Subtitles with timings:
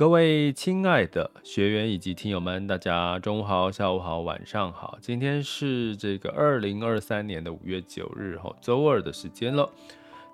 [0.00, 4.96] 各位亲爱的学员以及听友们，大家中午好、下午好、晚上好。
[5.02, 9.68] 今天是这个二零二三年的五月九日，哈，周二的时间了。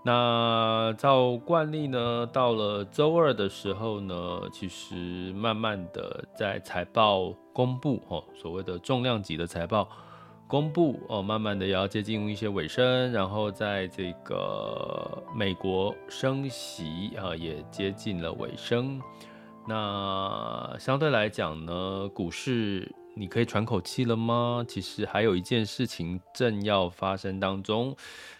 [0.04, 9.88] 那照惯例呢，到了周二的时候呢，其实慢慢的在财报公布，哈，所谓的重量级的财报
[10.46, 19.02] 公布，哦，慢慢的也要接近一些尾声，然后在这个美国升息啊，也接近了尾声。
[19.68, 24.64] 那相对来讲呢，股市你可以喘口气了吗？
[24.68, 27.96] 其实还有一件事情正要发生当中，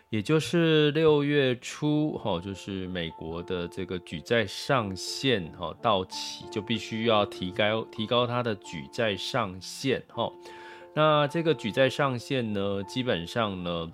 [0.09, 10.31] 也就是六月初哈，就是美国的这个举债上限哈到期，就必须要提高提高它的举债上限哈。
[10.95, 13.91] 那这个举债上限呢，基本上呢，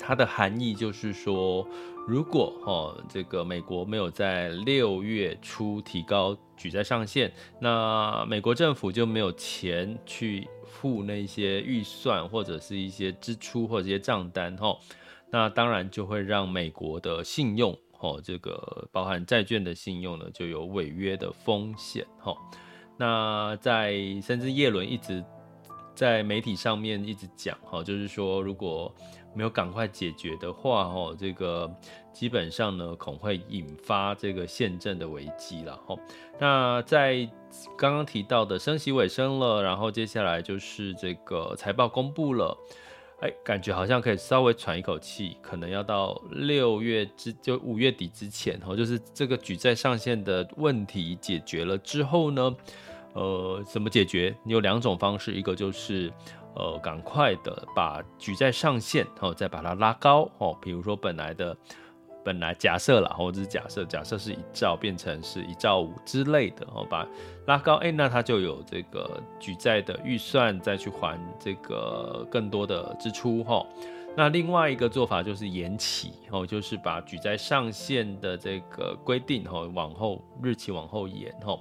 [0.00, 1.68] 它的含义就是说。
[2.08, 14.74] 如果哈这个美国没有在六月初提高举债上限，那美国政府就没有钱去付那些预算或者是一些支出或者一些账单哈，
[15.30, 22.34] 那当然就会让美国的信用哈这个包含债券的信用呢就有违约的风险哈。
[22.96, 25.22] 那在甚至耶伦一直
[25.98, 28.94] 在媒体上面一直讲哈，就是说如果
[29.34, 31.68] 没有赶快解决的话，哦，这个
[32.12, 35.96] 基本上呢，恐会引发这个宪政的危机了，哈。
[36.38, 37.28] 那在
[37.76, 42.56] 刚刚提到的升息尾声了，然后接下来就是这个财报公布了，
[43.20, 52.54] 哎，感觉好像可以稍微喘一口气，可能要到六月之就五月底之前，哦，就是这个举债上限的问题解决了之后呢，
[53.18, 54.36] 呃，怎么解决？
[54.44, 56.12] 你有两种方式，一个就是。
[56.54, 60.58] 呃，赶快的把举债上限哦，再把它拉高哦。
[60.60, 61.56] 比如说本来的
[62.24, 67.06] 本来假设啦，或者是假设，假设是一兆变成是一兆五之类的哦，把
[67.46, 73.64] 拉高，哎，那它就有这个举债的预算再去还这个更多的支出哈。
[74.18, 81.56] 那另外一个做法就是延期哦，就是把举债上限的这个规定哦往后日期往后延哈。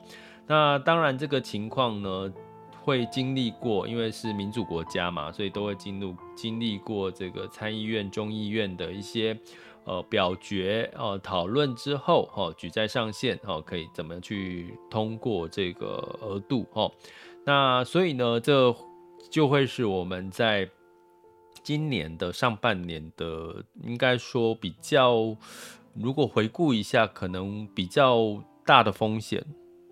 [0.48, 2.34] 那当然这个情况呢。
[2.88, 9.38] 会经历过，因为是民主国家嘛，所以都会经历经历过这个参议院、众议院的一些
[9.84, 16.92] 呃表决哦讨论之后，哈、哦、举债上限哈、哦、可以怎么去通过这个额度哈、哦？
[17.44, 18.74] 那所以呢，这
[19.30, 20.66] 就会是我们在
[21.68, 25.36] 今年的上半年的，应该说比较，
[25.94, 29.46] 如果回顾一下，可能比较大的风险。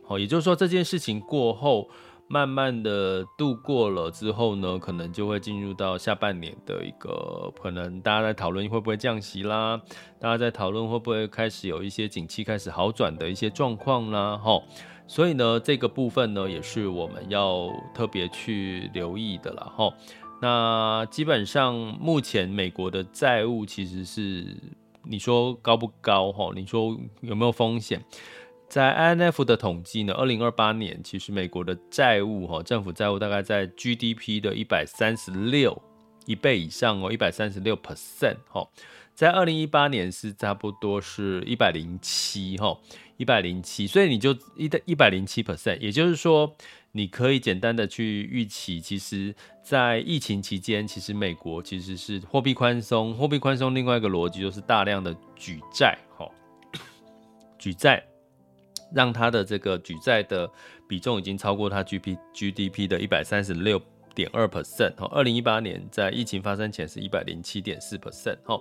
[0.07, 1.89] 好、也就是说这件事情过后。
[2.27, 9.79] 慢慢的度过了之后呢，可能就会进入到下半年的一个可能，大家在讨论会不会降息啦，
[10.19, 14.59] 大家在讨论会不会开始有一些景气开始好转的一些状况啦，哈，
[15.05, 19.93] 所以呢，这个部分呢也是我们要特别去留意的了，哈。
[20.41, 24.55] 那基本上目前美国的债务其实是
[25.03, 26.51] 你说高不高哈？
[26.55, 28.03] 你说有没有风险？
[28.67, 35.79] 在 INF 的统计呢，二零二八年其实美国的债务哈，政府债务大概在 GDP 的一百三十六
[36.25, 38.67] 一倍以上哦，一百三十六 percent 哈，
[39.13, 42.75] 在二零一八年是差不多是一百零七哈，
[43.17, 46.55] 一百零七，所以你就一的一百零七 percent，也就是说，
[46.95, 56.25] 你可以简单的去预期，其实，在疫情期间，其实美国其实是货币宽松，货币宽松另外一个逻辑就是大量的举债哈，
[57.59, 58.01] 举债。
[58.93, 60.49] 让它的这个举债的
[60.87, 63.81] 比重已经超过它 G P G D P 的一百三十六
[64.13, 68.57] 点二 percent 哈，二零一八年在疫情发生前是一百零七点四 percent 哈。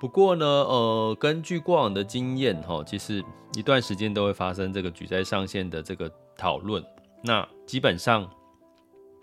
[0.00, 3.22] 不过呢，呃，根据过往的经验哈，其实
[3.54, 6.82] 一段时间都会发生这个举债上限的这个讨论。
[7.22, 8.28] 那基本上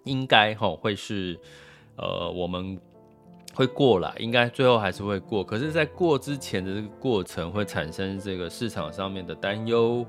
[0.04, 1.40] 应该哈会是
[1.96, 2.80] 呃我们
[3.54, 5.44] 会过了，应该最后还是会过。
[5.44, 10.06] 可是，在过之前的这个过程，会产生这个市场上面的担忧、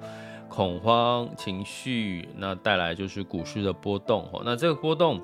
[0.48, 4.28] 恐慌情绪，那带来就是股市的波动。
[4.32, 5.18] 哦那这个波动，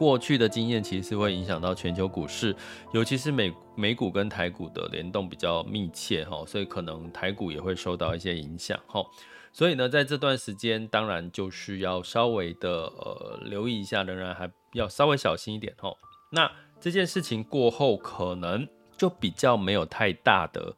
[0.00, 2.56] 过去的经验其实会影响到全球股市，
[2.94, 9.04] 尤其是美美股跟台股的联动比较密切哈，所以可能台股也会受到一些影响哈。
[9.52, 15.94] 所以呢，在这段时间，当然就是要稍微的呃留意一下，仍然还要稍微小心一点哈。
[16.30, 16.50] 那
[16.80, 18.66] 这件事情过后，可能
[18.96, 20.74] 就比较没有太大的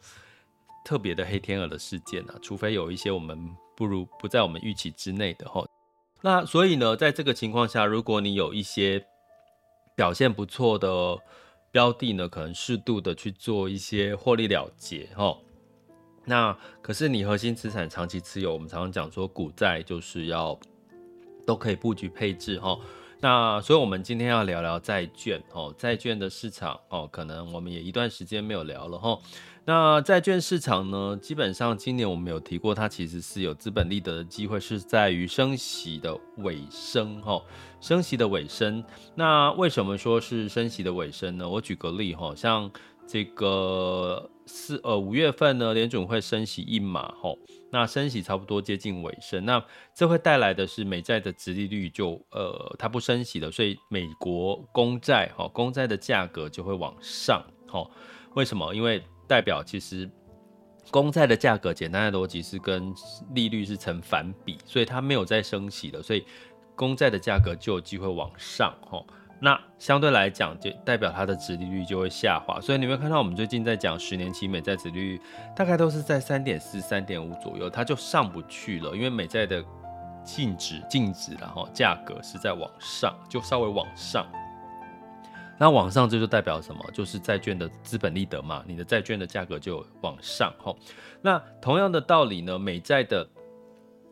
[0.85, 3.39] 特别的黑天鹅的事件了，除非有一些我们
[3.77, 5.65] 不如不在我们预期之内的齁。
[6.23, 9.05] 那所以呢，在这个情况下，如果你有一些
[9.95, 11.19] 表现不错的
[11.71, 15.39] 标的呢，可能适度的去做一些获利了结哦。
[16.25, 20.59] 那可是你核心资产长期持有，我们常常讲说股债就是要
[21.47, 22.81] 都可以布局配置哦。
[23.21, 29.19] 那所以，我们今天要聊聊债券哦，债券的市场哦，可能我们也一段时间没有聊了哈。
[29.65, 37.41] 那债券市场呢，基本上今年我们有提过，它其实是有资本利得的机会，是在于升息的尾声哈，
[37.81, 38.83] 升息的尾声。
[39.15, 41.49] 那为什么说是升息的尾声呢？
[41.49, 42.69] 我举个例哈，像
[43.07, 47.33] 这个四呃五月份呢，联准会升息一码哈。
[47.71, 57.89] 那升息差不多接近尾声，那这会带来的是美债的殖利率就呃它不升息了，所以美国公债哈公债的价格就会往上哈。
[58.35, 58.75] 为什么？
[58.75, 60.09] 因为代表其实
[60.91, 62.93] 公债的价格简单的逻辑是跟
[63.35, 66.25] 利率是成反比，所以它没有再升息了，所以
[66.75, 69.03] 公债的价格就有机会往上哈。
[69.41, 75.21] 那相对来讲，就代表它的殖利率就会下滑，所以你会看到我们最近在讲十年期美债殖利率，
[75.57, 79.65] 大概都是在三点四、三点五左右，它就上不去了，因为美债的
[80.25, 84.25] 净值、净值然后价格是在往上，就稍微往上。
[85.59, 86.85] 那往上这就代表什么？
[86.93, 90.75] 就是债券的资本利得嘛，你的债券的价格就往上哈。
[91.21, 93.29] 那同样的道理呢，美债的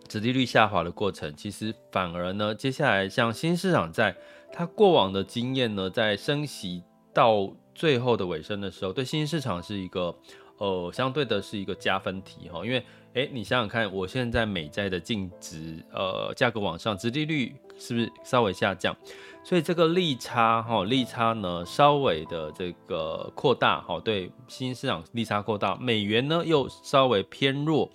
[0.06, 4.16] 殖利率下滑的过程，其实反而呢，接下来像新兴市场债。
[4.52, 6.82] 它过往的经验呢，在升息
[7.14, 10.12] 到最后的尾声的时候，对新兴市场是一个
[10.60, 12.84] 呃相对的是一个加分题哈，因为
[13.14, 18.96] 诶，你想想看，我现在美债的净值呃价格往上，殖利率是不是稍微下降？
[19.42, 27.90] 所以这个利差哈，利差呢稍微的这个扩大哈，对新兴市场利差扩大，美元呢又稍微偏弱，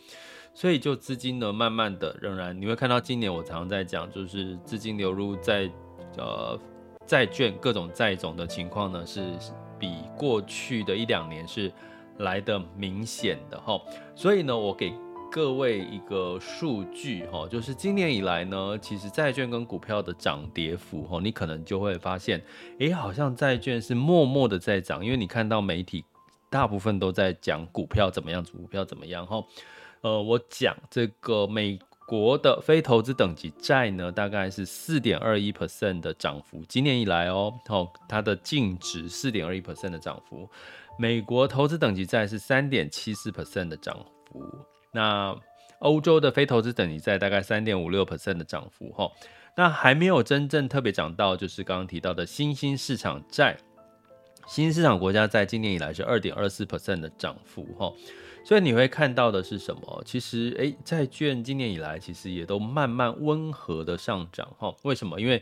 [0.54, 5.72] 所以就资金呢慢慢的仍然你会看到今年我常常在讲，就是资金流入在。
[6.18, 6.58] 呃，
[7.06, 9.38] 债券各种债种的情况呢，是
[9.78, 11.70] 比过去的一两年是
[12.18, 13.82] 来的明显的哈。
[14.16, 14.94] 所以呢，我给
[15.32, 22.42] 各位一个数据哈，就是今年以来呢，其实债券跟股票的涨跌幅哈，你可能就会发现，
[22.80, 26.04] 诶，好像债券是默默的在涨，因为你看到媒体
[26.50, 29.44] 大部分都在讲股票怎么样子，股票怎么样哈。
[30.02, 31.80] 呃，我讲这个美。
[32.06, 40.48] 国的非投资等级债呢，大概是四点二一 percent 的涨幅，今年以来哦，哦，它的净值四点二一 percent 的涨幅。
[41.00, 43.98] 美国投资等级债是三点七四 percent 的涨
[44.28, 44.40] 幅，
[44.92, 45.36] 那
[45.80, 49.12] 欧洲的非投资等级债大概三点五六 percent 的涨幅，哈，
[49.58, 53.58] 那还没有真正特别涨到，就是刚刚提到的新兴市场债，
[54.48, 57.92] 新兴市场国家在今年以来是二点二四 percent 的涨幅，哈。
[58.46, 60.04] 所以你会看到的是什么？
[60.06, 64.72] 其实，诶，债券今年以来其实也都慢慢温和的上涨，哈。
[64.84, 65.20] 为什么？
[65.20, 65.42] 因为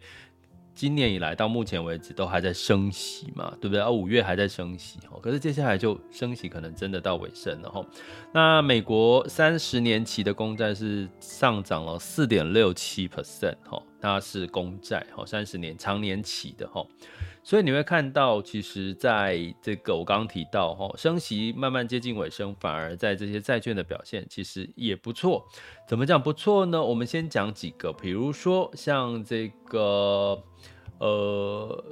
[0.74, 3.82] 今年以来到目前为止都还在升息嘛，对不对？
[3.82, 5.20] 啊，五月还在升息，哈。
[5.22, 7.86] 可是接下来就升息可能真的到尾声了，哈。
[8.34, 16.82] 那美国三十年期的公债是上涨了四点六七 percent，哈，它是公债，哈，三十年长年期的，哈。
[17.46, 25.46] 所以你会看到，其实在这个我刚刚提到哈，升息慢慢接近尾声，反而在这些债券的表现其实也不错。
[25.86, 26.82] 怎么讲不错呢？
[26.82, 30.42] 我们先讲几个，比如说像这个，
[31.00, 31.84] 呃，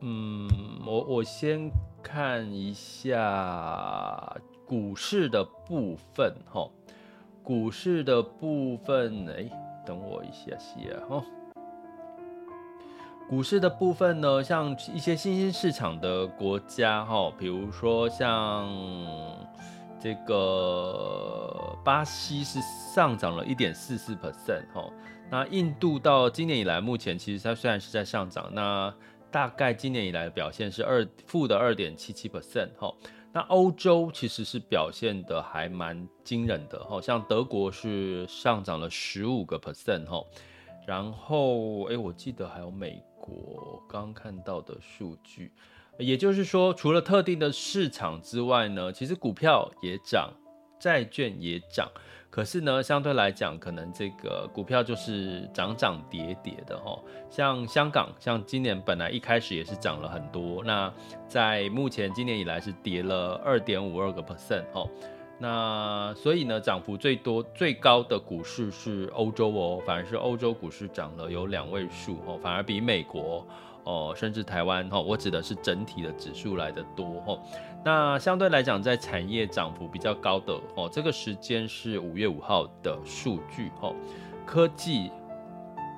[0.00, 0.48] 嗯，
[0.86, 1.70] 我我先
[2.02, 4.34] 看一下
[4.64, 6.70] 股市的部分哈，
[7.42, 9.46] 股市的部分，哎，
[9.84, 11.22] 等我一下下哈。
[13.32, 18.68] 股市的部分呢，像一些新兴市场的国家，哈，比如说像
[19.98, 22.60] 这个巴西是
[22.94, 24.86] 上涨了一点四四 percent，哈，
[25.30, 28.94] 那印度到今年以来，目前其实它虽然是在上涨，那
[29.30, 32.94] 大概今年以来的表现是二负的二点七七 percent，哈，
[33.32, 40.22] 那欧洲其实是表现的还蛮惊人的，哈，像德国是上涨了十五个 percent，哈，
[40.86, 43.02] 然后哎，我记得还有美。
[43.28, 45.52] 我刚看到的数据，
[45.98, 50.32] 也就是说，除了特定的市场之外呢，其实股票也涨，
[50.78, 51.88] 债券也涨。
[52.30, 56.98] 可是呢，相对来讲，可能这个股票就是涨涨跌跌的哈。
[57.28, 60.90] 像香港，像今年本来一开始也是涨了很多，那
[61.28, 64.88] 在目前今年以来是跌了二点五二个 percent 哦。
[65.42, 73.44] 那所以呢，涨幅最多最高的股市是欧洲哦，反而是欧洲股市涨了有两位数哦，反而比美国。
[73.84, 77.36] 哦，甚至台湾哦，我指的是整体的指数来的多哈。
[77.84, 83.92] 那相对来讲，在产业涨幅比较高的哦，这个时间是五月五号的数据哦。
[84.46, 85.10] 科技、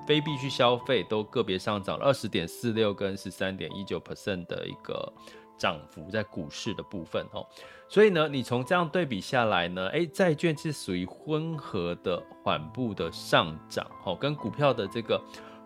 [0.06, 5.12] 非必需消费都个别上涨了二十点四六跟十三点一九 percent 的一个
[5.56, 7.46] 涨幅，在股市的部分哦。
[7.88, 15.20] 所以呢，你从这样对比下来呢，诶，债券是属于温和的缓步的上涨哦，跟股票的这个。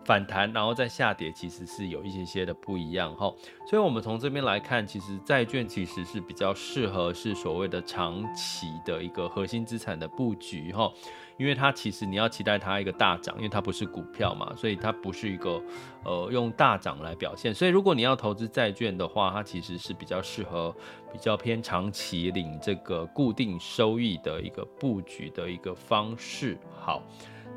[0.05, 3.31] 反弹，然后再下跌，其实是有一些些的不一样哈。
[3.69, 10.91] 所以，我们从这边来看，其实债券其实是比较适合是所谓的长期的一个核心资产的布局哈。
[11.39, 15.59] 因为它其实你要期待它一个大涨，因为它不是股票嘛，所以它不是一个
[16.03, 17.53] 呃用大涨来表现。
[17.53, 20.75] 所以，如果你要投资债券的话，它其实是比较适合
[21.13, 26.57] 比较偏长期领这个固定收益的一个布局的一个方式。
[26.77, 27.01] 好。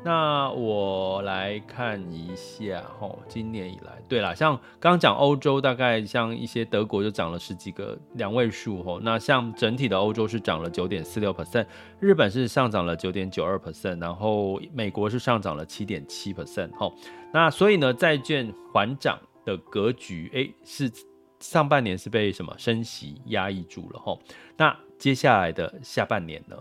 [0.05, 8.99] 那我来看一下吼，今年以来，对啦，像刚刚讲欧洲，大概像一些德国就涨了十几个两位数吼。
[8.99, 11.65] 那像整体的欧洲是涨了九点四六 percent，
[12.01, 16.93] 日本是上涨了九点九二 percent，然后美国是上涨了七点七 percent 吼。
[17.31, 20.91] 那所以呢，债券缓涨的格局，哎、欸，是
[21.39, 24.19] 上半年是被什么升息压抑住了吼。
[24.57, 26.57] 那接下来的下半年呢？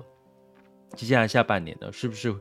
[0.95, 2.33] 接下来下半年呢，是不是？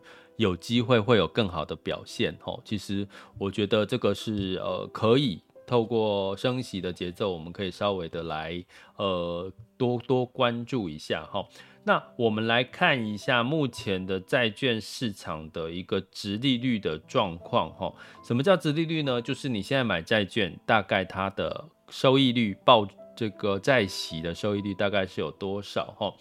[0.42, 3.08] 有机会会有更好的表现，吼，其实
[3.38, 8.66] 我觉得这个是呃可以透过升息的节奏，我们可以稍微的来
[8.98, 11.48] 呃多多关注一下，哈。
[11.84, 17.94] 那我们来看一下目前的债券市场的一个殖利率的状况，哈。
[18.24, 19.22] 什么叫殖利率呢？
[19.22, 26.12] 就是你现在买债券，大概它的收益率报这个债息的收益率大概是有多少，哈。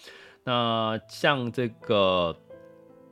[0.44, 2.36] 那像这个。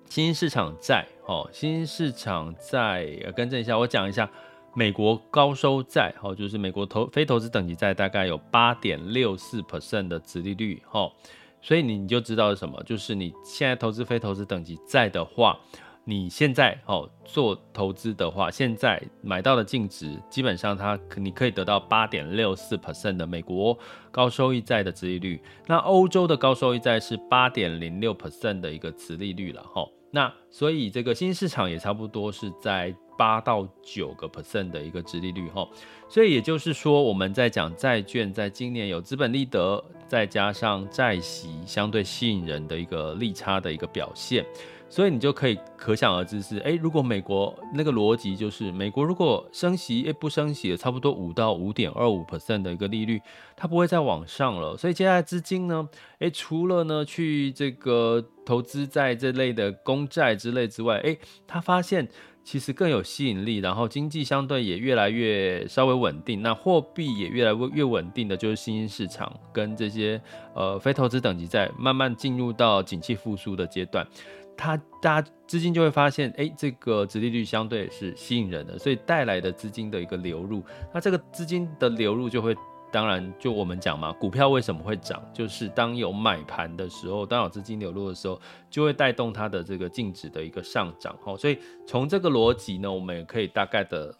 [0.09, 4.29] 新兴市场债，哦，新兴市场债，更正一下，我讲一下，
[4.75, 11.13] 美国高收债，哦，就是美国投非投资等级债，大概有八点六四 percent 的殖利率，哦，
[11.61, 15.57] 所以你你就知道是什么，就是你现在投资非投资等级债的话，
[16.05, 23.79] 你现在哦做投资的话，现在买到的净值，基本上它你可以得到八点六四 percent 的美国
[24.11, 29.87] 高收益债的殖利率，那欧洲的高收益债是八点零六 percent 的一个殖利率了，哈。
[30.11, 35.69] 那所以这个新市场也差不多是在八到九个 percent 的一个殖利率哈，
[36.09, 44.47] 所以也就是说我们在讲债券在今年有资本利得，再加上债息相对吸引人的一个利差的一个表现。
[44.91, 53.21] 所以你就可以可想而知是，诶，如果美国那个逻辑就是，美国如果升息，诶，不升息，差不多五到五点二五 percent 的一个利率，
[53.55, 54.77] 它不会再往上了。
[54.77, 55.87] 所以接下来资金呢，
[56.21, 62.09] 诶，除了呢去这个投资在这类的公债之类之外，诶，他发现
[62.43, 70.19] 其实更有吸引力，然后经济相对也越来越稍微稳定，那货币也越来越稳定的就是新兴市场跟这些
[70.55, 74.07] 呃非投资等级债慢慢进入到景气复苏的阶段。
[74.59, 80.61] 它大家资金就会发现，哎，这个殖利率相对是吸引人的，所以带来的资金的一个流入，
[80.93, 82.55] 那这个资金的流入就会，
[82.91, 88.39] 当然就我们讲嘛，股票为什么会涨，就是当有买盘的时候，当有资金流入的时候，
[88.69, 94.13] 就会带动它的这个净值的一个上涨，哈，所以从这个逻辑呢，我们也可以大概的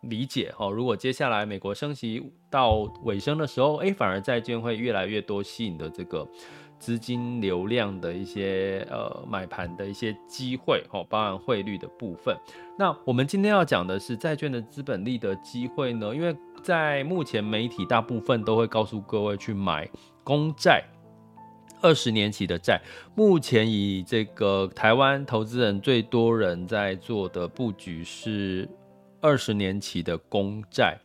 [0.00, 6.26] 理解，哈，如果接下来美国升息到尾声的时候，哎，反而债券会越来越多吸引的这个。
[6.82, 12.36] 资金流量的一些呃买盘的一些机会哦，包含汇率的部分。
[12.76, 16.12] 那我们今天要讲的是债券的资本利得机会呢？
[16.12, 19.88] 因为在目前媒体大部分都会告诉各位去买
[20.24, 20.82] 公债，
[21.80, 22.80] 二十年期的债。
[23.14, 28.68] 目前以这个台湾投资人最多人在做的布局是
[29.20, 30.98] 二十年期的公债。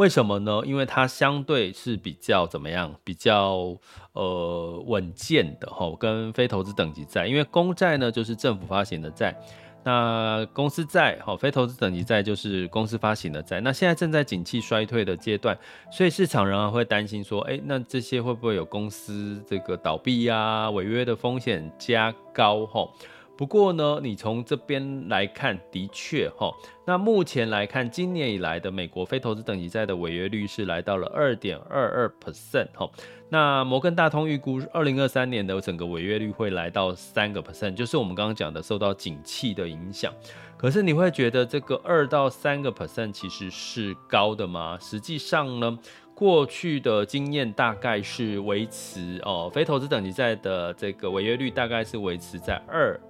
[0.00, 0.62] 为什么呢？
[0.64, 2.90] 因为它相对是比较怎么样？
[3.04, 3.76] 比较
[4.14, 7.26] 呃稳健的哈，跟非投资等级债。
[7.26, 9.38] 因为公债呢就是政府发行的债，
[9.84, 13.60] 那公司债哈，非投资等级债就是公司发行的债。
[13.60, 15.58] 那现在正在景气衰退的阶段，
[15.92, 22.88] 所以市场仍然会担心说，哎，那这些会不会有公司这个倒闭呀、违约的风险加高哈？
[23.40, 26.54] 不过呢，你从这边来看，的确哈，
[26.84, 32.86] 那目前来看，今年以来的美国非投资等级债的违约率是来到了二点二二 percent 哈。
[33.30, 40.12] 那摩根大通预估二零二三年的整个违约率会来到三个 percent，就是我们刚刚讲的受到景气的影响。
[40.58, 44.76] 可是你会觉得这个二到三个 percent 其实是高的吗？
[44.78, 45.78] 实际上呢，
[46.14, 53.00] 过去的经验大概是维持哦，非投资等级债的这个违约率大概是维持在二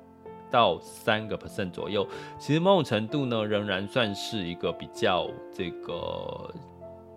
[0.51, 2.07] 到三个 percent 左右。
[2.39, 6.55] 其实某种程度呢，仍然算是一个比较这个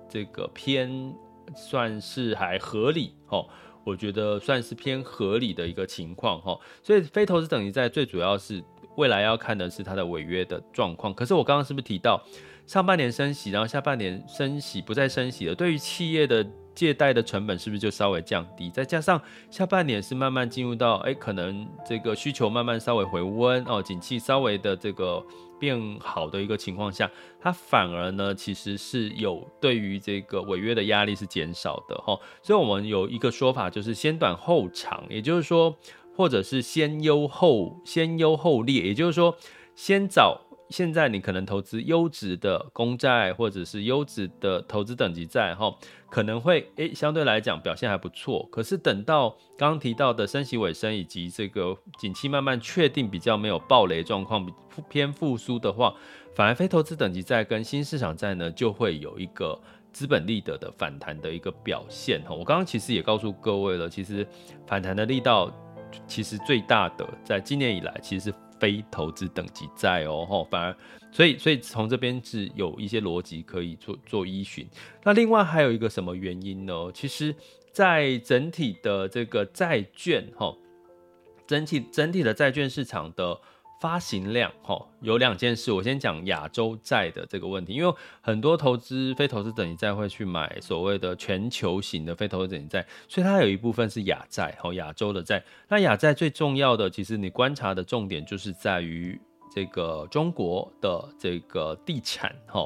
[0.08, 1.14] 这个偏
[1.56, 3.48] 算是还合理哦。
[3.84, 6.58] 我觉得算是偏合理的一个情况哈。
[6.82, 8.64] 所以非投资等级债最主要是。
[8.96, 11.12] 未来要看的是它的违约的状况。
[11.12, 12.24] 可是我刚刚是不是提到，
[12.68, 15.56] 上半年升息，然后下半年升息不再升息了？
[15.56, 18.70] 对于企业的借贷的成本是不是就稍微降低？
[18.70, 25.24] 再加上下半年是慢慢进入到，哎，可能这个需求慢慢稍微回温哦，景气稍微的这个
[25.60, 32.20] 变好的一个情况下，它反而呢其实是有对于这个违约的压力是减少的哈。
[32.42, 35.76] 所以我们有一个说法就是先短后长，也就是说。
[36.16, 39.36] 或者是先优后先优后劣，也就是说，
[39.74, 40.40] 先找
[40.70, 45.74] 现在你可能投资优质的公债，或者是优质的投资等级债，哈，
[46.10, 48.48] 可能会诶相对来讲表现还不错。
[48.52, 54.50] 可是等到刚刚提到的升息尾声以及这个景气慢慢确定比较没有暴雷状况，
[54.90, 55.94] 偏复苏的话，
[56.34, 59.60] 反而非投资等级债跟新市场债呢就会有一个
[59.92, 62.22] 资本利得的反弹的一个表现。
[62.24, 64.28] 哈，我刚刚其实也告诉各位了，其实
[64.66, 65.52] 反弹的力道。
[66.08, 70.78] 其实最大的，在今年以来，其实是非投资等级债哦，吼，反而，
[71.12, 74.66] 所以，所以从这边是有一些逻辑可以做做依循。
[75.04, 76.90] 那另外还有一个什么原因呢？
[76.94, 77.36] 其实，
[77.74, 80.56] 在整体的这个债券，哈，
[81.46, 83.38] 整体整体的债券市场的。
[83.84, 95.44] 发行量哈，有两件事，我先讲亚洲债的这个问题，因为很多投资非投资等级债会去买所谓的全球型的非投资等级债，所以它有一部分是亚债哈，亚洲的债。
[95.68, 99.20] 那亚债最重要的，其实你观察的重点就是在于
[99.54, 102.66] 这个中国的这个地产哈，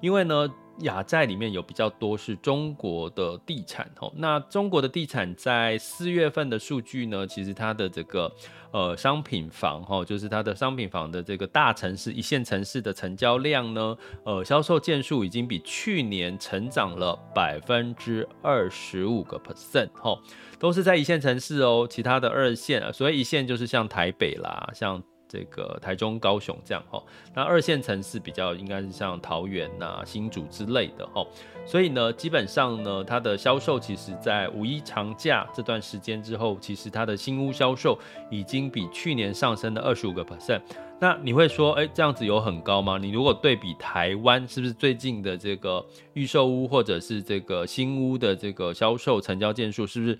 [0.00, 0.48] 因为呢。
[0.80, 8.30] 亚债里面有比较多是中国的地产哦，那中国的地产在四月份的数据呢，其实它的这个
[8.72, 20.18] 呃商品房哈，就是它的商品房的这个大城市一线城市的成交量呢，呃销售件数已经比去年成长了百分之二十五个 percent 哈，
[20.58, 25.02] 都是在一线城市哦，其他的二线，所以一线就是像台北啦，像。
[25.34, 27.02] 这个台中、高雄这样哈，
[27.34, 31.26] 那二线城市比较应该是像桃园呐、新竹之类的哈，
[31.66, 37.98] 所以呢，基本上呢，它的销售其实，在五一长假这段时间之后，其实它的新屋销售
[38.30, 40.60] 已经比去年上升了二十五个 percent。
[41.00, 42.96] 那你会说，哎，这样子有很高吗？
[42.96, 50.16] 你如果对比台湾，是不是最近的这个预售屋或者是这个新屋的这个销售成交件数，是不是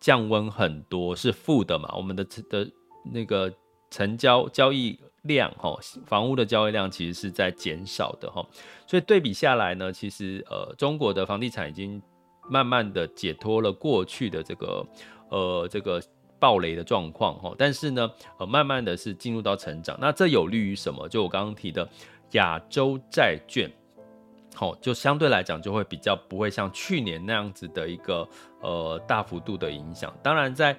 [0.00, 1.14] 降温很多？
[1.14, 1.94] 是负的嘛？
[1.96, 2.68] 我们的的
[3.12, 3.52] 那个。
[3.90, 8.46] 成交交易量哈，房屋的交易量其实是在减少的哈，
[8.86, 12.00] 所以对比下来呢，其实呃，中国的房地产已经
[12.48, 14.86] 慢慢的解脱了过去的这个
[15.30, 16.00] 呃这个
[16.38, 21.08] 暴雷的状况哈，但是呢，呃，慢慢的是进入到成长，那这有利于什么？
[21.08, 21.88] 就我刚刚提的
[22.32, 23.68] 亚洲债券，
[24.54, 28.28] 好，就相对来讲就会比较不会像去年那样子的一个
[28.60, 30.76] 呃大幅度的影响，当然在。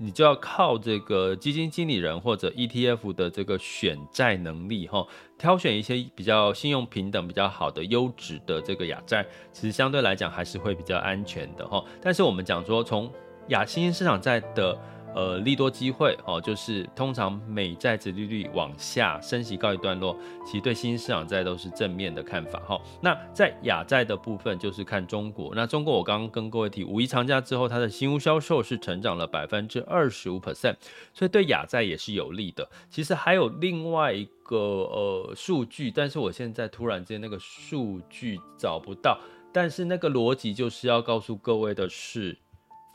[0.00, 11.84] 你就要靠这个基金经理人或者 ETF 的这个选债能力哈，挑选一些比较信用平等比较好的优质的这个雅债，其实相对来讲还是会比较安全的哈。
[12.00, 13.12] 但是我们讲说从
[13.48, 14.76] 雅新兴市场债的。
[15.14, 22.80] 呃，利多机会哦，就是通常美债殖利率往下升息告一段落，其实对新兴市场债都是正面的看法哈。
[23.00, 25.52] 那在亚债的部分，就是看中国。
[25.54, 30.76] 那中国我刚刚跟各位提，五一长假之后，它的新屋销售是成长了百分之二十五 percent，
[31.12, 32.68] 所以对亚债也是有利的。
[32.88, 39.18] 其实还有另外一个呃数据，但是我现在突然间那个数据找不到，
[39.52, 42.38] 但是那个逻辑就是要告诉各位的是。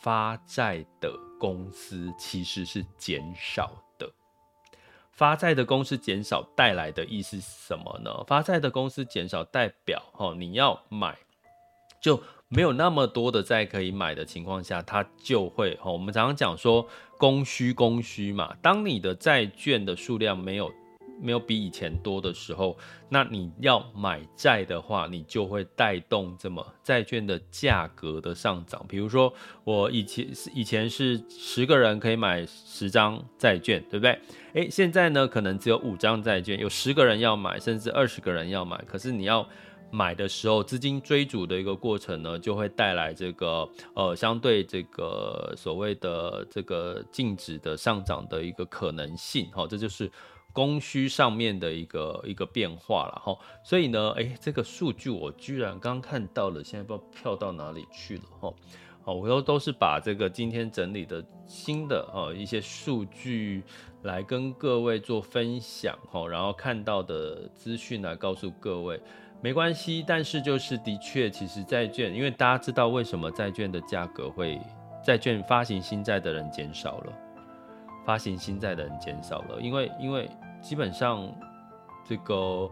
[0.02, 4.12] 发债的公司其实是减少的，
[5.12, 8.24] 发债的公司减少带来的意思是什么呢？
[8.26, 11.18] 发债的公司减少代表，哦，你要买
[12.00, 20.72] 就没有那么多的债可以买的情况下，它就会，哦，我们常常讲说供需供需嘛，当你的债券的数量没有。
[21.26, 22.78] 没有比以前多的时候，
[23.10, 28.86] 那你要买债的话，你就会带动这么债券的价格的上涨。
[28.88, 29.34] 比如说，
[29.64, 34.20] 我以前以前是十个人可以买十张债券，对不对？
[34.54, 39.48] 诶，现在呢，可能只有五张债券，有十个人要买，甚至二十个人要买，可是你要。
[39.92, 50.12] 买的时候，资金追逐的一个过程呢，就会带来这个呃相对这个所谓的这个净值的上涨的一个可能性，好，这就是
[50.56, 53.38] 供需上面的一个一个变化了，哈。
[53.62, 58.54] 所以呢，哎，这个数据我居然刚看到了，现在不知道跳到哪里去了，哈。
[59.04, 63.62] 好，我都都是把这个今天整理的新的哦一些数据
[64.04, 69.00] 来跟各位做分享，哈，然后看到的资讯来告诉各位。
[69.42, 74.60] 没关系，但是就是的确，其实债券，因为大家知道为什么债券的价格会，
[75.04, 77.14] 债券发行新债的人减少了，
[78.04, 80.28] 发行新债的人减少了，因为因为
[80.68, 81.32] 基本上
[82.04, 82.68] 这个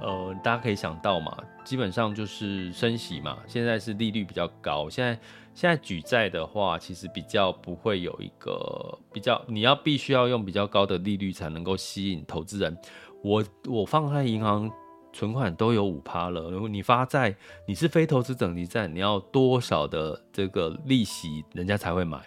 [0.00, 5.18] 呃，大家可以想到嘛，基本上就是升息嘛，现在是利率比较高，现在
[5.52, 12.78] 现在举债的话，其实比较不会有一个比较，你要必须要用比较高的利率才能够吸引投资人，
[13.22, 14.70] 我我放在银行。
[15.16, 17.32] 存款都有五趴了，如果你发债，
[17.68, 22.18] 你是非投资等级债，你要多少的这个利息，人家才会买？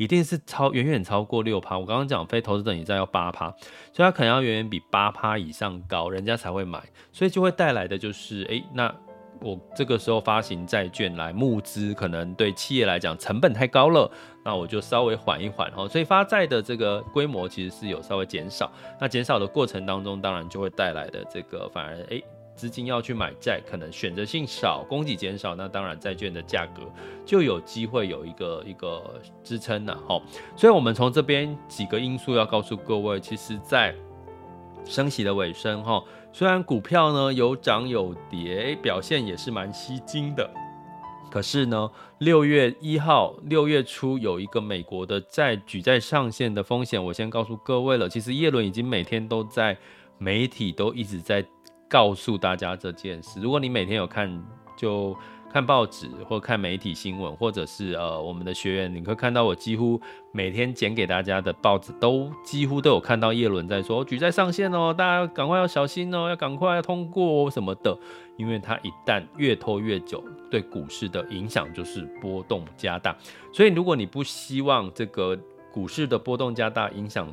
[0.00, 1.76] 一定是超远远超过六趴。
[1.76, 3.50] 我刚刚讲非投资等级债要八趴，
[3.92, 6.82] 所以它可能要远远比八趴以上高，人家才会买。
[7.12, 8.92] 所以就会带来的就是，哎，那。
[9.42, 14.10] 我这个时候发行债券来募资，可能对企业来讲成本太高了，
[14.44, 15.88] 那我就稍微缓一缓哈。
[15.88, 18.70] 所以发债的这个规模其实是有稍微减少。
[19.00, 22.22] 那减少的过程当中，当然就会带来的这个反而诶
[22.60, 26.82] 资金要去买债，可能选择性少，供给减少，那当然债券的价格
[27.24, 30.20] 就有机会有一个一个支撑了哈。
[30.54, 33.94] 所以我们从这边几个因素要告诉各位，其实在
[34.84, 36.04] 升息的尾声哈。
[36.34, 40.48] 虽然股票呢有涨有跌，表现也是蛮吸睛的，
[41.30, 48.06] 可是呢，六月一号六月初有一个美国的债举债上限的风险，我先告诉各位了。
[48.06, 49.74] 其实叶伦已经每天都在
[50.18, 51.42] 媒体都一直在
[51.90, 53.38] 告诉大家这件事。
[53.40, 54.42] 如果你每天有看，
[54.76, 55.14] 就。
[55.52, 60.00] 看报纸或看媒体新闻，或者是呃我们的学员，你可以看到我几乎
[60.30, 67.98] 每天剪给大家的报纸，都几乎都有看到叶伦在说举债上限哦，大家赶快要小心哦，要赶快要通过哦什么的，
[68.36, 73.16] 因为它一旦越拖越久，对股市的影响就是波动加大。
[73.52, 75.36] 所以如果你不希望这个
[75.72, 77.26] 股市的波动加大影响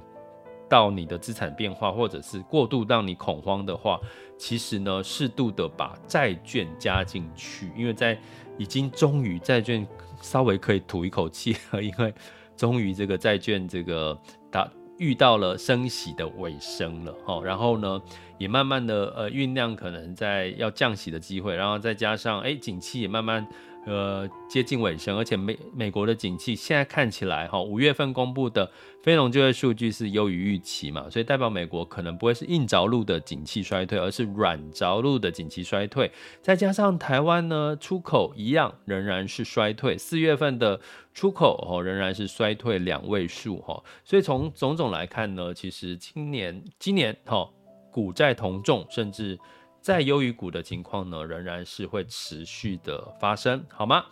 [0.69, 3.99] 到你的资产变化，或者是过度让你恐慌的话，
[4.37, 8.17] 其实呢，适度的把债券加进去，因为在
[8.57, 9.87] 已经终于债券
[10.21, 12.13] 稍微可以吐一口气了，因为
[12.55, 14.17] 终于这个债券这个
[14.51, 18.01] 它遇到了升息的尾声了哈，然后呢，
[18.37, 23.47] 也慢慢的呃酝酿可能在要降息的机会，然后再加上哎，景气也慢慢。
[23.87, 28.69] 呃，接近尾声，而且美美国的景气现在看起来哈，五月份公布的
[29.01, 36.11] 非农就业数据是优于预期嘛，所以代表美国可能不会是硬着陆的景气衰退，而是软着陆的景气衰退。
[36.41, 40.77] 再加上台湾呢，出口一样仍然是衰退，四月份的
[41.13, 47.49] 出口哦仍然是衰退两位数哈，所以从种种来看呢，其实今年今年哈
[47.89, 49.39] 股债同重，甚至。
[49.87, 54.03] 在优于股的情况呢，仍然是会持续的发生，好吗？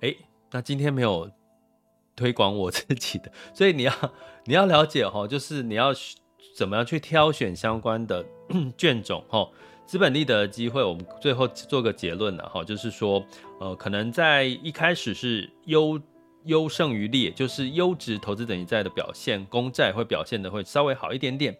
[0.00, 0.16] 诶，
[0.50, 1.30] 那今天没有
[2.16, 3.92] 推广我自己的，所以你要
[4.46, 5.92] 你要了解哈，就是你要
[6.56, 8.24] 怎么样去挑选相关的
[8.78, 9.46] 券种哈。
[9.84, 13.22] 资本利得的机会，我们最后做个结论了哈，就是说，
[13.60, 16.00] 呃，可能在一开始是优
[16.44, 21.54] 优胜于劣，就是优质投资等级债的表现，公债会表现的会稍微好一点点。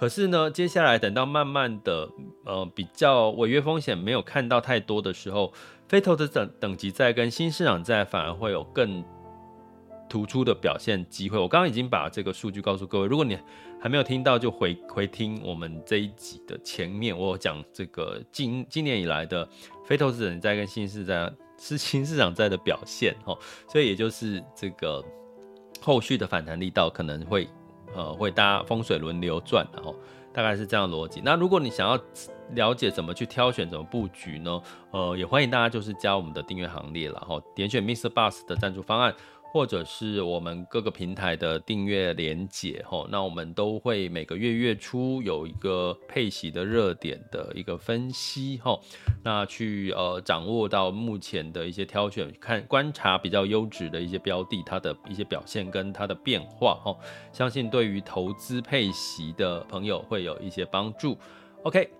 [0.00, 2.08] 可是呢，接下来等到慢慢的，
[2.46, 5.52] 呃，比较违约风险没有看到太多的时候，
[5.90, 9.04] 非投资等等级债跟新市场债反而会有更
[10.08, 11.38] 突出的表现机会。
[11.38, 13.38] 我刚刚已经把这个数据告诉各位，如果你
[13.78, 19.46] 还没有听到，就回回听我们这一集的前面，我讲这个今今年以来的
[19.84, 25.04] 非投资等级债跟新市债是新市场债的表现，哦，所以也就是这个
[25.78, 27.46] 后续的反弹力道可能会。
[27.94, 29.94] 呃，会搭风水轮流转，然后
[30.32, 31.20] 大概是这样逻辑。
[31.24, 31.98] 那如果你想要
[32.54, 34.60] 了解怎么去挑选、怎么布局呢？
[34.90, 38.08] 呃，也欢迎大家就是加我们的订阅行列，然后点选 Mr.
[38.08, 39.14] Bus 的赞助方案，
[39.52, 48.80] 或者是我们各个平台的订阅连结吼，那我们都会每个月月初有一个配息的热点的一个分析吼，
[49.24, 56.98] 那去呃掌握到目前的一些挑选，看观察比较优质的一些标的，它的一些表现跟它的变化吼，
[57.32, 61.18] 相信对于投资配息的朋友会有一些帮助。
[61.64, 61.99] OK。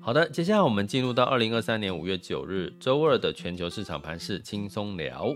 [0.00, 5.34] 好的，接下来我们进入到二零二三年五月九日周二的全球市场盘势轻松聊。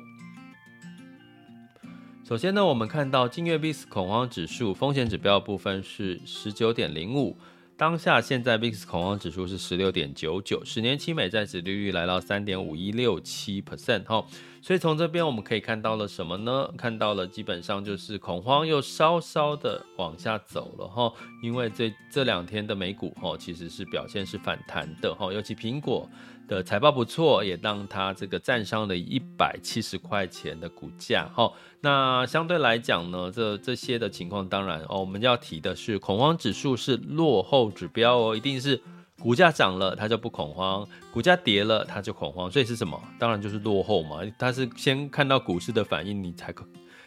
[2.26, 7.38] 首先呢，我们看到近月 VIX 恐慌指数风险指标部分是十九点零五，
[7.78, 14.26] 当下现在 VIX 恐慌指数是十六点九九，十年期美债殖利率来到三点五一六七 percent 哈。
[14.60, 16.68] 所以从这边我们可以看到了什么呢？
[16.76, 26.08] 看到了基本上就是恐慌又稍稍的往下走了哈，因为这这两天的美股哈其实是表现是反弹的哈，尤其苹果
[26.46, 31.50] 的财报不错，也让它这个站上了一百七十块钱的股价哈。
[31.80, 38.80] 那相对来讲呢，这这些的情况当然哦，我们要提的是恐慌指数是落后指标哦，一定是。
[39.20, 42.50] 股价涨了，它就不恐慌；股价跌了，它就恐慌。
[42.50, 43.00] 所以是什么？
[43.18, 44.20] 当然就是落后嘛。
[44.38, 46.64] 它是先看到股市的反应，你才可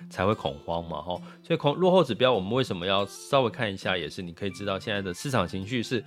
[0.09, 1.01] 才会恐慌嘛。
[1.01, 3.97] 哈，所以恐落后指标，我们为什么要稍微看一下？
[3.97, 6.03] 也是你可以知道现在的市场情绪是。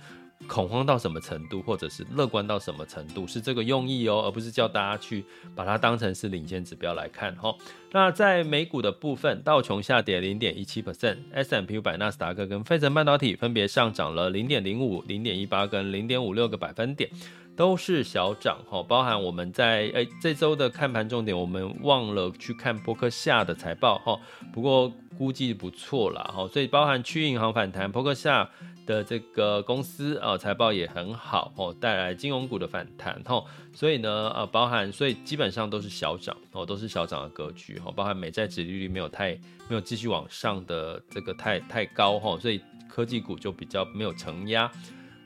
[0.47, 5.23] 恐慌到什么程度，或者是乐观到什么程度，是这个用意哦，而不是叫大家去
[5.55, 7.55] 把它当成是领先指标来看哈。
[7.91, 17.09] 那在美股的部分，道琼下跌零点一七 percent，S&P 五百、纳斯达克跟费城半导体分别上涨了零点零五、零点一八跟零点五六个百分点，
[17.55, 18.83] 都是小涨哈。
[18.83, 24.19] 包含我们在诶这周的看盘重点，我们忘了去看波克夏的财报哈，
[24.53, 26.47] 不过估计不错啦哈。
[26.47, 28.49] 所以包含区域银行反弹，波克夏。
[28.85, 39.33] 的这个公司啊，财报也很好哦，带来金融股的反弹哈，所以呢，呃，包含所以基本上都是小涨哦，都是小涨的格局哈，包含美债殖利率没有太
[39.67, 44.71] 没有继续往上的这个太太高哈，所以科技股就比较没有承压。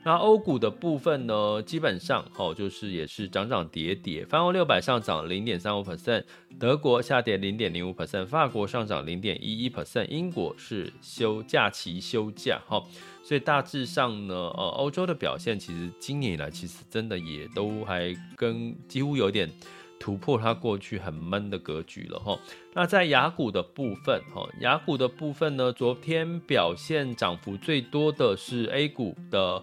[0.02, 6.24] 那欧股的部分呢，基本上哦，就是也是涨涨跌跌，泛欧六百上涨零点三五 percent，
[6.58, 12.82] 德国下跌零点零五 percent，法国上涨零点一一 percent，英国是休假期休假哈。
[13.22, 19.48] 所以大致上呢，呃，欧洲的表现其实今年以来其实真的也都还跟几乎有点
[20.00, 22.38] 突破它过去很闷的格局了哈。
[22.72, 29.62] 那在雅股的部分哈，雅股的部分呢，昨天表现涨幅最多的是 A 股的，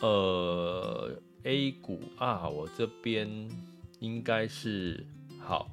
[0.00, 1.10] 呃
[1.42, 3.28] ，A 股啊，我这边
[4.00, 5.04] 应该是
[5.40, 5.70] 好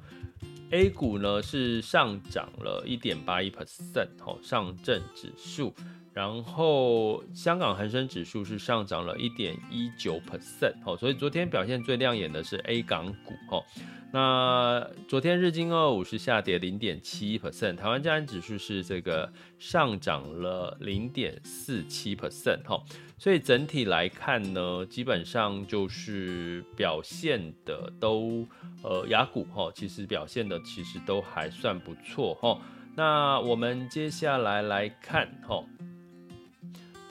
[0.70, 5.72] ，A 股呢是上涨了一点八一 percent 哈，上证指数。
[6.16, 13.62] 然后香港恒生指数是上涨了一点一九 percent，哦，所以昨天表现最亮眼的是 A 港股，哦，
[14.10, 22.82] 那昨天日经二五是下跌零点七 percent，台湾加权指数是这个上涨了零点四七 percent，哈，
[23.18, 28.48] 所以整体来看呢，基本上就是表现的都，
[28.82, 32.58] 呃，雅股，哈，其实表现的其实都还算不错，哈，
[32.94, 35.62] 那我们接下来来看，哈。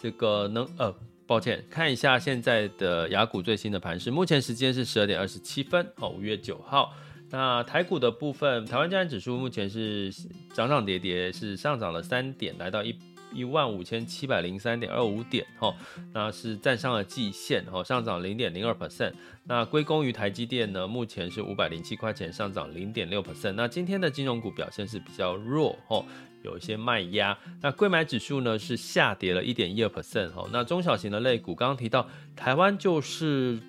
[0.05, 0.93] 这个能呃，
[1.25, 4.11] 抱歉，看一下现在的雅股最新的盘势。
[4.11, 6.93] 目前时间是十二点二十七分，哦，五月九号。
[7.31, 10.13] 那台股的部分，台湾加权指数目前是
[10.53, 12.95] 涨涨跌跌，是上涨了三点，来到一
[13.33, 15.73] 一万五千七百零三点二五点，哈，
[16.13, 19.11] 那是站上了季线，哈，上涨零点零二 percent。
[19.43, 23.53] 那归功于台积电呢，目前是五百零七块钱，上涨零点六 percent。
[23.53, 26.05] 那今天的金融股表现是比较弱，哈。
[26.45, 30.47] 有一些卖压，那柜买指数呢是下跌了一点一二 percent 哈。
[30.53, 33.59] 那中小型的类股，刚刚提到台湾就是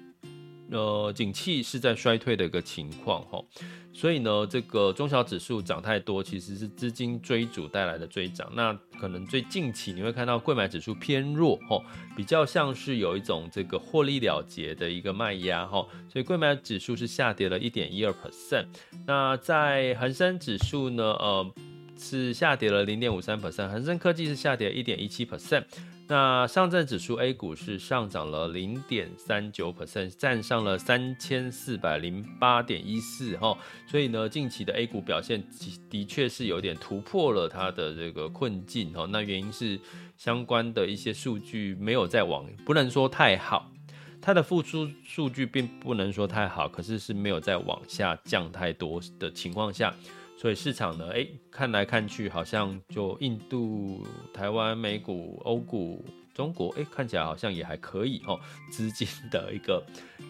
[0.71, 3.43] 呃景气是在衰退的一个情况哈，
[3.95, 8.47] 所以呢这个中小指数涨太多，其实是资金追逐带来的追涨。
[8.55, 11.81] 那可能最近期你会看到柜买指数偏弱哈，
[12.15, 18.67] 比较像是有一种这个获利了结的一个卖压哈，所以柜买指数是下跌了一点一二 percent。
[19.07, 21.55] 那在恒生指数呢，呃。
[21.99, 25.65] 是下跌了零点五三 percent，恒生科技是下跌一点一七 percent，
[26.09, 33.57] 那上证指数 A 股是上涨了零点三九 percent，站上了三千四百零八点一四哈，
[33.87, 35.43] 所以呢，近期的 A 股表现
[35.91, 39.07] 的确是有点突破了它的这个困境哈。
[39.11, 39.81] 那原因是
[40.17, 43.73] 相关的一些数据没有再往，不能说太好，
[44.21, 49.93] 它的复苏数据并不能说太好，可是是没有再往下降太多的情况下。
[50.37, 58.39] 所以市场呢，哎，看来看去好像就印度、台湾、美股、欧股、中国，哎，看起来好像也还可以哦。
[58.71, 59.83] 资金的一个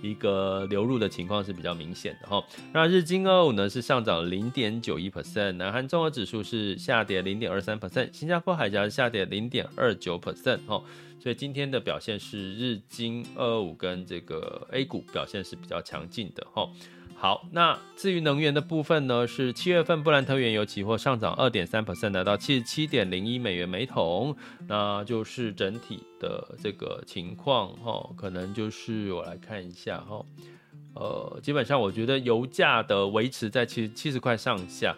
[0.03, 2.43] 一个流入的情况是比较明显的哈。
[2.73, 10.81] 那日经二五呢是上涨零点九一 percent，南韩综合指数是下跌零点二三 percent，新加坡海峡是下跌零点二九 percent 哈。
[11.19, 16.71] 所以今天的表现是日经二二五跟这个 A 股表现是比较强劲的哈。
[17.19, 24.37] 好，那至于能源的部分呢，是七月份布兰特原油期货上涨二点三 percent，来到七十七点零一美元每桶，
[24.69, 30.25] 那就是整体的这个情况哈，可能就是我来看一下哈，
[30.95, 34.95] 呃，基本上我觉得油价的维持在七七十块上下，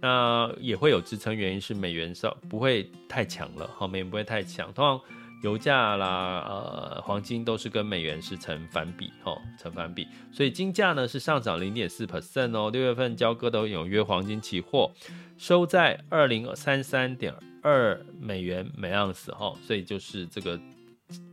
[0.00, 5.00] 那也会有支撑，原因是美元上不会太强了哈，美元不会太强，通常。
[5.42, 12.70] 油价啦，呃，黄金都是跟美元是成反比，吼，成反比，所以金价呢是上涨零点四 percent 哦。
[12.72, 14.90] 六月份交割的纽约黄金期货
[15.36, 20.58] 收在二零三三点二美元每盎司，哈，所以就是这个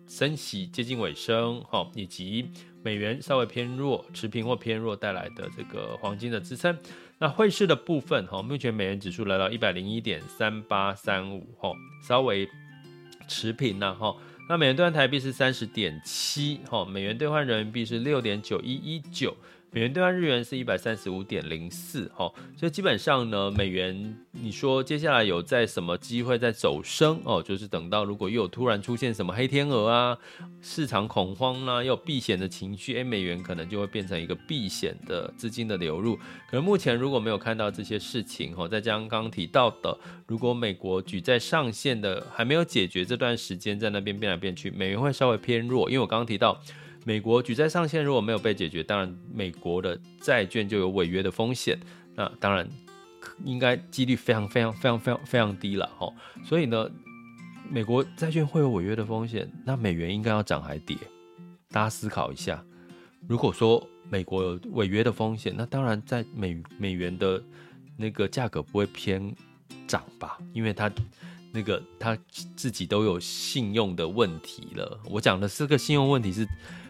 [0.07, 2.51] 升息接近尾声，哈，以及
[2.83, 6.77] 美元稍微偏弱、持平或偏弱带来的这个黄金的支撑。
[7.17, 11.71] 那汇市的部分，哈，目前美元指数来到一百零一点三八三五，哈，
[12.05, 12.47] 稍微。
[13.27, 14.15] 持平呐，哈，
[14.49, 19.35] 那美元兑换台币是三十点七，哈，美元兑换人民币是六点九一一九。
[19.73, 30.15] 美元兑换日元是一百三十五点零四，哈，所以基本上呢，美元你说接下来有在什么机会在走升哦，就是等到如果又有突然出现什么黑天鹅啊，
[30.61, 36.15] 市场恐慌啦、啊，又有避险的情绪，哎，美元可能就会变成一个避险的资金的流入。
[36.15, 46.61] 可能目前如果没有看到这些事情，哈，再加上刚刚提到的，如果美国举债上限的还没有解决，这段时间在那边变来变去，美元会稍微偏弱，因为我刚刚提到。
[47.05, 51.77] 美国举债上限如果没有被解决，当然美国的债券就有违约的风险。
[52.15, 52.67] 那当然
[53.43, 56.07] 应该几率非常非常非常非常非常低了哈。
[56.45, 56.89] 所以呢，
[57.69, 60.95] 美国债券会有违约的风险，那美元应该要涨还跌？
[61.71, 62.63] 大家思考一下。
[63.27, 67.43] 如果说美国有违约的风险，那当然在美美元的
[67.97, 69.35] 那个价格不会偏
[69.87, 70.37] 涨吧？
[70.53, 70.89] 因为它
[71.51, 72.17] 那个它
[72.55, 74.99] 自己都有信用的问题了。
[75.09, 76.47] 我讲的是个信用问题是。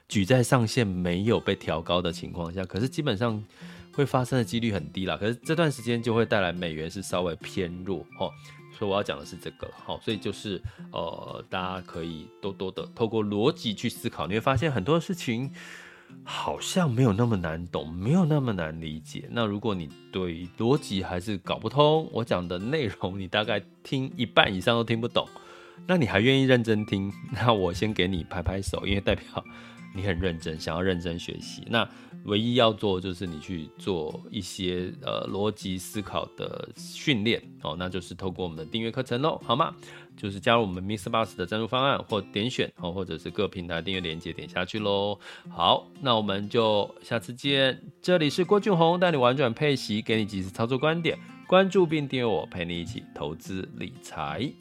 [0.09, 3.43] 举债上限没有被调高的情况下，可是基本上
[3.93, 5.17] 会发生的几率很低啦。
[5.17, 8.29] 可是这段时间就会带来美元是稍微偏弱哦，
[8.77, 10.61] 所以我要讲的是这个好，所以就是
[10.91, 15.51] 呃，大家可以多多的透过逻辑去思考，你会发现很多事情
[16.23, 19.27] 好像没有那么难懂，没有那么难理解。
[19.31, 25.27] 那如果你对逻辑还是搞不通，我讲的内容你大概听一半以上都听不懂，
[25.87, 27.11] 那你还愿意认真听？
[27.31, 29.43] 那我先给你拍拍手，因为代表。
[29.93, 31.87] 你很认真，想要认真学习，那
[32.25, 39.75] 唯一要做就是你去做一些呃逻辑思考的训练哦，那就是透过我们的订阅课程喽，好吗？
[40.15, 45.19] 就是加入我们 MixerBox 的赞助方案或点选哦，或者是各平台订阅链接点下去喽。
[45.49, 47.81] 好，那我们就下次见。
[48.01, 54.51] 这里是郭俊宏，带你玩转配息，给你及时操作观点，关注并订阅我，陪你一起投资理财。